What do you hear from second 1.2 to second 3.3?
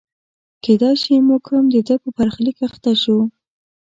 موږ هم د ده په برخلیک اخته شو.